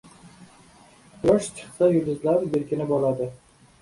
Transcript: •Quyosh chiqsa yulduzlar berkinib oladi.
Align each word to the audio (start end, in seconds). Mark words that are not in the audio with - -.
•Quyosh 1.25 1.49
chiqsa 1.59 1.91
yulduzlar 1.93 2.51
berkinib 2.57 2.95
oladi. 2.99 3.29